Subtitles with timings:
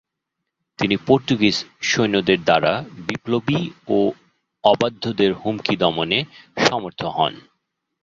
[0.79, 1.57] তিনি পর্তুগীজ
[1.81, 2.73] সৈন্যদের দ্বারা
[3.07, 3.59] বিপ্লবী
[3.87, 3.97] ও
[4.63, 6.19] অবাধ্যদের হুমকি দমনে
[6.65, 7.33] সমর্থ হন।